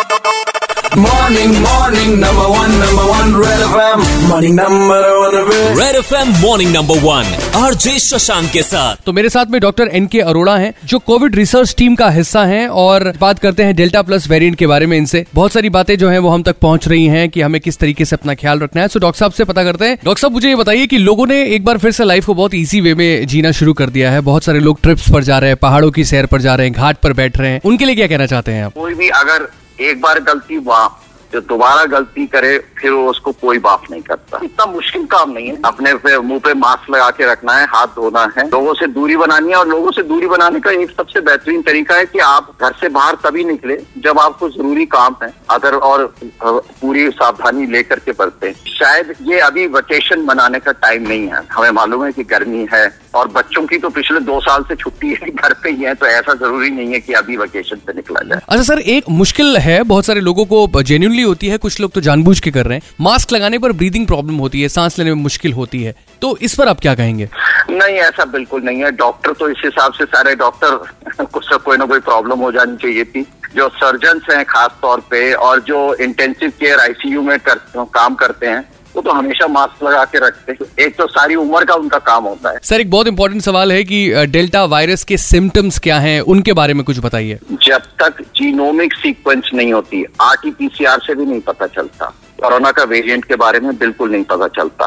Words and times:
Morning, 0.00 1.50
morning, 1.62 2.10
number 2.20 2.46
one, 2.50 2.72
number 2.80 3.02
one, 3.08 3.34
Red 3.40 3.60
FM. 3.64 4.00
Morning, 4.28 4.54
number 4.54 5.00
one, 5.18 5.34
Red. 5.48 5.78
Red 5.78 5.96
F 5.96 6.14
M 6.14 6.28
morning 6.40 6.72
number 6.74 6.98
one 6.98 7.26
RJ 7.56 7.98
Shashank 7.98 8.50
के 8.50 8.62
साथ. 8.62 8.96
तो 9.06 9.12
मेरे 9.12 9.28
साथ 9.28 9.46
में 9.46 9.60
doctor 9.60 9.88
N 9.92 10.06
के 10.06 10.20
अरोड़ा 10.20 10.56
हैं 10.56 10.72
जो 10.84 10.98
कोविड 10.98 11.36
रिसर्च 11.36 11.74
टीम 11.78 11.94
का 11.94 12.10
हिस्सा 12.10 12.44
हैं 12.44 12.68
और 12.68 13.12
बात 13.20 13.38
करते 13.38 13.62
हैं 13.62 13.76
डेल्टा 13.76 14.02
प्लस 14.02 14.28
वेरिएंट 14.28 14.56
के 14.56 14.66
बारे 14.66 14.86
में 14.86 14.96
इनसे। 14.98 15.24
बहुत 15.34 15.52
सारी 15.52 15.70
बातें 15.70 15.98
जो 15.98 16.08
हैं 16.08 16.18
वो 16.18 16.28
हम 16.28 16.42
तक 16.42 16.56
पहुँच 16.58 16.88
रही 16.88 17.06
हैं 17.06 17.28
कि 17.28 17.40
हमें 17.40 17.60
किस 17.60 17.78
तरीके 17.78 18.04
से 18.04 18.16
अपना 18.16 18.34
ख्याल 18.34 18.60
रखना 18.60 18.82
है। 18.82 18.88
सो 18.88 18.98
डॉक्टर 18.98 19.18
साहब 19.18 19.32
से 19.32 19.44
पता 19.44 19.64
करते 19.64 19.84
हैं। 19.84 19.98
डॉक्टर 20.04 20.20
साहब 20.20 20.32
मुझे 20.32 20.48
ये 20.48 20.56
बताइए 20.56 20.86
कि 20.86 20.98
लोगों 20.98 21.26
ने 21.26 21.44
एक 21.44 21.64
बार 21.64 21.78
फिर 21.78 21.92
से 21.92 22.04
लाइफ 22.04 22.26
को 22.26 22.34
बहुत 22.34 22.54
ईजी 22.54 22.80
वे 22.80 22.94
में 22.94 23.26
जीना 23.26 23.52
शुरू 23.52 23.72
कर 23.72 23.90
दिया 23.90 24.10
है। 24.10 24.20
बहुत 24.20 24.44
सारे 24.44 24.60
लोग 24.60 24.80
ट्रिप्स 24.82 25.10
पर 25.12 25.24
जा 25.24 25.38
रहे 25.38 25.50
हैं 25.50 25.56
पहाड़ों 25.56 25.90
की 25.90 26.04
सैर 26.04 26.26
पर 26.26 26.40
जा 26.40 26.54
रहे 26.54 26.66
हैं 26.66 26.76
घाट 26.76 26.96
पर 26.96 27.12
बैठ 27.12 27.38
रहे 27.38 27.50
हैं। 27.50 27.60
उनके 27.64 27.84
लिए 27.84 27.94
क्या 27.94 28.06
कहना 28.06 28.26
चाहते 28.26 28.52
हैं 28.52 28.64
आप? 28.64 28.72
कोई 28.74 28.94
भी 28.94 29.08
अगर 29.08 29.48
एक 29.80 30.00
बार 30.00 30.20
गलती 30.22 30.54
हुआ 30.56 30.88
जो 31.32 31.40
दोबारा 31.40 31.84
गलती 31.86 32.26
करे 32.26 32.56
फिर 32.78 32.90
वो 32.92 33.08
उसको 33.10 33.32
कोई 33.32 33.58
माफ़ 33.58 33.82
नहीं 33.90 34.00
करता। 34.02 34.38
इतना 34.44 34.64
मुश्किल 34.66 35.04
काम 35.06 35.30
नहीं 35.32 35.48
है। 35.48 35.56
अपने 35.64 35.92
पे 35.96 36.16
मुँह 36.20 36.38
पे 36.44 36.54
मास्क 36.54 36.90
लगा 36.90 37.10
के 37.10 37.26
रखना 37.30 37.52
है 37.56 37.66
हाथ 37.70 37.86
धोना 37.96 38.22
है। 38.38 38.46
लोगों 38.48 38.74
से 38.74 38.86
दूरी 38.88 39.16
बनानी 39.16 39.50
है 39.50 39.56
और 39.56 39.68
लोगों 39.68 39.90
से 39.92 40.02
दूरी 40.02 40.26
बनाने 40.26 40.60
का 40.60 40.70
एक 40.72 40.90
सबसे 40.90 41.20
बेहतरीन 41.20 41.62
तरीका 41.62 41.94
है 41.94 42.06
कि 42.06 42.18
आप 42.20 42.50
घर 42.60 42.72
से 42.80 42.88
बाहर 42.88 43.18
तभी 43.24 43.44
निकले 43.44 43.76
जब 43.98 44.18
आपको 44.18 44.48
ज़रूरी 44.50 44.86
काम 44.86 45.16
है 45.22 45.32
अगर 45.50 45.74
और 45.74 46.06
पूरी 46.42 47.08
सावधानी 47.12 47.66
लेकर 47.66 47.98
के 47.98 48.12
बढ़ते 48.12 48.52
शायद 48.68 49.14
ये 49.22 49.38
अभी 49.40 49.66
वेकेशन 49.68 50.24
मनाने 50.24 50.58
का 50.58 50.72
टाइम 50.82 51.08
नहीं 51.08 51.28
है। 51.28 51.46
हमें 51.52 51.70
मालूम 51.70 52.04
है 52.04 52.12
कि 52.12 52.24
गर्मी 52.24 52.66
है 52.72 52.86
और 53.14 53.28
बच्चों 53.28 53.64
की 53.66 53.78
तो 53.78 53.88
पिछले 53.90 54.20
दो 54.20 54.38
साल 54.40 54.62
से 54.62 54.76
छुट्टी 54.76 55.08
है 55.12 55.30
घर 55.42 55.52
पे 55.62 55.70
ही 55.70 55.84
है 55.84 55.94
तो 55.94 56.06
ऐसा 56.06 56.34
ज़रूरी 56.34 56.70
नहीं 56.70 56.92
है 56.92 57.00
कि 57.00 57.12
अभी 57.12 57.36
वेकेशन 57.36 57.76
पे 57.86 57.92
निकला 57.92 58.20
जाए। 58.20 58.40
अच्छा 58.48 58.62
सर 58.62 58.78
एक 58.78 59.04
मुश्किल 59.10 59.56
है 59.56 59.82
बहुत 59.82 60.04
सारे 60.04 60.20
लोगों 60.20 60.44
को 60.44 60.82
जेन्यूनली 60.82 61.22
होती 61.22 61.48
है 61.48 61.58
कुछ 61.58 61.80
लोग 61.80 61.92
तो 61.92 62.00
जानबूझ 62.00 62.38
के 62.40 62.50
कर 62.50 62.66
रहे 62.66 62.78
हैं। 62.78 62.94
मास्क 63.00 63.32
लगाने 63.32 63.58
पर 63.58 63.72
ब्रीदिंग 63.72 64.06
प्रॉब्लम 64.06 64.36
होती 64.36 64.62
है 64.62 64.68
सांस 64.68 64.98
लेने 64.98 65.14
में 65.14 65.22
मुश्किल 65.22 65.52
होती 65.52 65.82
है। 65.82 65.94
तो 66.22 66.36
इस 66.36 66.54
पर 66.54 66.68
आप 66.68 66.80
क्या 66.80 66.94
कहेंगे? 66.94 67.28
नहीं 67.70 67.96
ऐसा 67.98 68.24
बिल्कुल 68.24 68.62
नहीं 68.62 68.82
है। 68.82 68.90
डॉक्टर 68.92 69.32
तो 69.32 69.48
इस 69.48 69.62
हिसाब 69.64 69.92
से 69.92 70.04
सारे 70.06 70.34
डॉक्टर 70.36 71.24
कुछ 71.24 71.52
कोई 71.54 71.76
ना 71.76 71.84
कोई 71.84 72.00
प्रॉब्लम 72.00 72.38
हो 72.38 72.52
जानी 72.52 72.76
चाहिए 72.76 73.04
थी। 73.04 73.26
जो 73.56 73.68
सर्जन्स 73.68 74.30
हैं 74.30 74.44
खास 74.44 74.70
तौर 74.82 75.00
पे 75.00 75.32
और 75.34 75.60
जो 75.60 75.78
इंटेंसिव 75.94 76.50
केयर 76.60 76.80
आईसीयू 76.80 77.22
में 77.22 77.38
कर, 77.38 77.60
काम 77.94 78.14
करते 78.14 78.46
हैं 78.46 78.68
वो 79.00 79.04
तो 79.04 79.16
हमेशा 79.16 79.46
मास्क 79.48 79.82
लगा 79.84 80.04
के 80.04 80.18
रखते 80.18 80.52
हैं 80.52 80.86
एक 80.86 80.96
तो 80.96 81.06
सारी 81.08 81.34
उम्र 81.34 81.64
का 81.64 81.74
उनका 81.74 81.98
काम 82.06 82.24
होता 82.24 82.50
है। 82.50 82.58
सर 82.62 82.80
एक 82.80 82.90
बहुत 82.90 83.06
इंपॉर्टेंट 83.06 83.42
सवाल 83.42 83.72
है 83.72 83.84
कि 83.84 84.26
डेल्टा 84.28 84.64
वायरस 84.66 85.04
के 85.04 85.16
सिम्टम्स 85.18 85.78
क्या 85.78 85.98
हैं? 85.98 86.20
उनके 86.22 86.52
बारे 86.52 86.74
में 86.74 86.84
कुछ 86.84 86.98
बताइए। 87.00 87.38
जब 87.62 87.82
तक 88.02 88.20
जीनोमिक 88.36 88.94
सीक्वेंस 88.94 89.50
नहीं 89.54 89.72
होती 89.72 90.04
आरटीपीसीआर 90.20 91.00
से 91.06 91.14
भी 91.14 91.26
नहीं 91.26 91.40
पता 91.40 91.66
चलता। 91.68 92.12
कोरोना 92.42 92.70
का 92.72 92.84
वेरिएंट 92.84 93.24
के 93.24 93.36
बारे 93.36 93.60
में 93.60 93.76
बिल्कुल 93.78 94.12
नहीं 94.12 94.24
पता 94.24 94.48
चलता। 94.58 94.86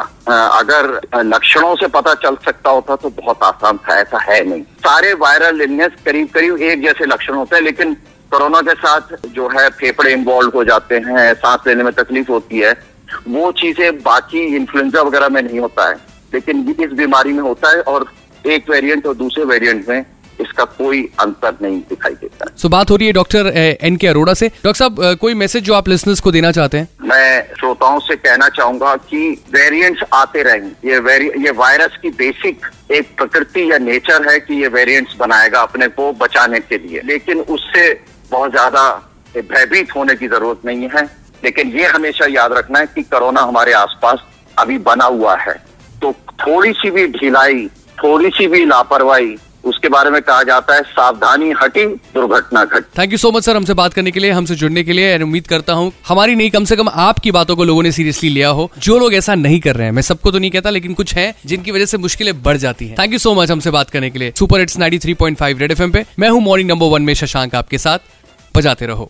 अगर 0.59 0.99
लक्षणों 1.25 1.75
से 1.75 1.87
पता 1.97 2.13
चल 2.21 2.37
सकता 2.45 2.69
होता 2.69 2.95
तो 2.95 3.09
बहुत 3.17 3.43
आसान 3.43 3.77
था 3.77 3.99
ऐसा 3.99 4.21
है 4.23 4.43
नहीं। 4.49 4.61
सारे 4.85 5.13
वायरल 5.25 5.61
इलनेस 5.61 6.01
करीब 6.05 6.29
करीब 6.33 6.61
एक 6.61 6.81
जैसे 6.83 7.05
लक्षण 7.05 7.33
होते 7.33 7.55
हैं 7.55 7.63
लेकिन 7.63 7.93
कोरोना 8.31 8.61
के 8.61 8.73
साथ 8.75 9.15
जो 9.33 9.47
है 9.49 9.69
फेफड़े 9.79 10.13
इन्वॉल्व 10.13 10.51
हो 10.55 10.63
जाते 10.63 10.95
हैं 11.07 11.33
सांस 11.35 11.67
लेने 11.67 11.83
में 11.83 11.93
तकलीफ़ 11.93 12.31
होती 12.31 12.59
है 12.59 12.73
वो 13.27 13.51
चीज़ें 13.59 14.01
बाकी 14.01 14.45
इन्फ्लुएंजा 14.55 15.01
वगैरह 15.01 15.29
में 15.29 15.41
नहीं 15.41 15.59
होता 15.59 15.89
है। 15.89 15.95
लेकिन 16.33 16.75
इस 16.79 16.91
बीमारी 16.93 17.33
में 17.33 17.43
होता 17.43 17.75
है 17.75 17.81
और 17.83 18.05
एक 18.45 18.69
वेरिएंट 18.69 19.07
और 19.07 19.15
दूसरे 19.15 19.43
वेरिएंट 19.45 19.89
में 19.89 20.05
इसका 20.41 20.63
कोई 20.77 21.01
अंतर 21.19 21.55
नहीं 21.61 21.79
दिखाई 21.89 22.13
देता। 22.13 22.45
सो 22.57 22.69
बात 22.69 22.91
हो 22.91 22.95
रही 22.95 23.07
है 23.07 23.13
डॉक्टर 23.13 23.47
एन 23.81 23.95
के 23.97 24.07
अरोड़ा 24.07 24.33
से। 24.33 24.47
डॉक्टर 24.47 24.77
साहब 24.79 25.17
कोई 25.21 25.33
मैसेज 25.33 25.63
जो 25.63 25.73
आप 25.73 25.89
लिसनर्स 25.89 26.19
को 26.19 26.31
देना 26.31 26.51
चाहते 26.51 26.77
हैं? 26.77 26.87
मैं 27.03 27.53
श्रोताओं 27.59 27.99
से 27.99 28.15
कहना 28.15 28.47
चाहूँगा 28.49 28.95
कि 29.03 29.29
वेरिएंट्स 29.53 30.03
आते 30.13 30.43
रहेंगे 30.43 30.89
ये 30.89 30.99
वेरि 31.01 31.31
ये 31.45 31.51
वायरस 31.53 31.97
की 32.01 32.09
बेसिक 32.17 32.65
एक 32.91 33.15
प्रकृति 33.17 33.71
या 33.71 33.77
नेचर 33.79 34.29
है 34.29 34.39
कि 34.39 34.61
ये 34.61 34.67
वेरिएंट्स 34.69 35.15
बनाएगा 35.17 35.61
अपने 35.61 35.87
को 35.89 36.11
बचाने 36.15 36.59
के 36.61 36.77
लिए। 36.77 37.01
लेकिन 37.05 37.39
उससे 37.39 37.91
बहुत 38.31 38.51
ज़्यादा 38.51 38.89
भयभीत 39.35 39.95
होने 39.95 40.15
की 40.15 40.27
ज़रूरत 40.27 40.65
नहीं 40.65 40.89
है। 40.95 41.05
लेकिन 41.43 41.71
ये 41.71 41.87
हमेशा 41.87 42.25
याद 42.31 42.53
रखना 42.53 42.79
है 42.79 42.85
कि 42.85 43.01
कोरोना 43.03 43.41
हमारे 43.41 43.73
आसपास 43.73 44.19
अभी 44.57 44.77
बना 44.81 45.05
हुआ 45.05 45.35
है। 45.37 45.53
तो 46.01 46.11
थोड़ी 46.41 46.73
सी 46.73 46.91
भी 46.91 47.07
ढिलाई 47.09 47.67
थोड़ी 47.97 48.29
सी 48.29 48.47
भी 48.47 48.65
लापरवाही, 48.65 49.35
उसके 49.63 49.89
बारे 49.89 50.09
में 50.09 50.21
कहा 50.21 50.43
जाता 50.43 50.73
है, 50.75 50.81
सावधानी 50.81 51.51
हटी, 51.51 51.85
दुर्घटना 52.15 52.63
घट। 52.65 52.85
Thank 52.97 53.11
you 53.11 53.17
so 53.17 53.31
much 53.31 53.43
sir 53.43 53.55
हमसे 53.55 53.73
बात 53.73 53.93
करने 53.93 54.11
के 54.11 54.19
लिए, 54.19 54.31
हमसे 54.31 54.55
जुड़ने 54.55 54.83
के 54.83 54.93
लिए 54.93 55.17
उम्मीद 55.23 55.47
करता 55.47 55.73
हूँ, 55.73 55.91
हमारी 56.07 56.35
नहीं, 56.35 56.49
कम 56.51 56.65
से 56.65 56.75
कम 56.75 56.89
आपकी 56.89 57.31
बातों 57.31 57.55
को 57.55 57.63
लोगों 57.63 57.83
ने 57.83 57.91
सीरियसली 57.91 58.29
लिया 58.29 58.49
हो। 58.49 58.69
जो 58.79 58.97
लोग 58.99 59.13
ऐसा 59.13 59.35
नहीं 59.35 59.59
कर 59.59 59.75
रहे 59.75 59.85
हैं, 59.85 59.93
मैं 59.93 60.01
सबको 60.01 60.31
तो 60.31 60.39
नहीं 60.39 60.51
कहता, 60.51 60.69
लेकिन 60.69 60.93
कुछ 60.93 61.13
है, 61.15 61.33
जिनकी 61.45 61.71
वजह 61.71 61.85
से 61.85 61.97
मुश्किलें 61.97 62.41
बढ़ 62.43 62.57
जाती 62.57 62.87
है। 62.87 62.95
थैंक 62.99 63.13
यू 63.13 63.19
सो 63.19 63.33
मच 63.33 63.51
हमसे 63.51 63.71
बात 63.71 63.89
करने 63.89 64.09
के 64.09 64.19
लिए। 64.19 64.33
सुपर 64.35 64.59
हिट्स 64.59 64.77
93.5 64.77 65.59
रेड 65.59 65.71
एफएम 65.71 65.91
पे। 65.91 66.05
मैं 66.19 66.29
हूँ 66.29 66.41
मॉर्निंग 66.41 66.69
नंबर 66.69 66.87
वन 66.87 67.01
में 67.01 67.13
शशांक 67.13 67.55
आपके 67.55 67.77
साथ। 67.77 67.99
बजाते 68.55 68.85
रहो। 68.85 69.09